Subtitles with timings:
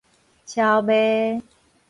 [0.47, 1.43] 超賣